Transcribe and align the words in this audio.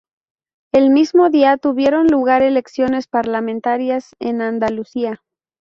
El 0.73 0.89
mismo 0.89 1.29
día 1.29 1.57
tuvieron 1.57 2.07
lugar 2.07 2.41
elecciones 2.41 3.05
parlamentarias 3.05 4.15
en 4.17 4.41
Andalucía. 4.41 5.21